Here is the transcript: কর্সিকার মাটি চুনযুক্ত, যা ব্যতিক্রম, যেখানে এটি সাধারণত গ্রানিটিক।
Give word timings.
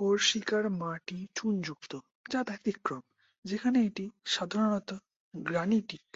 কর্সিকার 0.00 0.64
মাটি 0.80 1.18
চুনযুক্ত, 1.34 1.92
যা 2.30 2.40
ব্যতিক্রম, 2.42 3.02
যেখানে 3.44 3.78
এটি 3.84 4.04
সাধারণত 4.26 4.90
গ্রানিটিক। 5.34 6.06